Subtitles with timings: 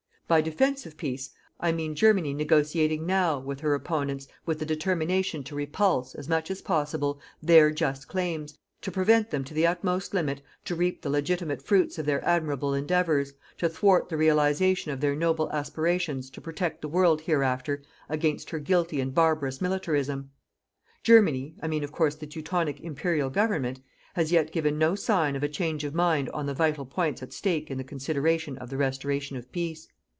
[0.27, 5.55] By "DEFENSIVE PEACE", I mean Germany negotiating NOW with her opponents with the determination to
[5.55, 10.41] repulse, as much as possible, their just claims, to prevent them to the utmost limit
[10.63, 15.17] to reap the legitimate fruits of their admirable endeavours, to thwart the realization of their
[15.17, 20.31] noble aspirations to protect the world hereafter against her guilty and barbarous militarism.
[21.03, 23.81] Germany I mean, of course, the Teutonic Imperial Government
[24.13, 27.33] has yet given no sign of a change of mind on the vital points at
[27.33, 29.89] stake in the consideration of the restoration of peace.